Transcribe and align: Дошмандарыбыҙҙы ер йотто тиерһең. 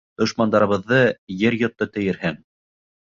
Дошмандарыбыҙҙы 0.21 1.01
ер 1.41 1.59
йотто 1.61 1.89
тиерһең. 1.99 2.41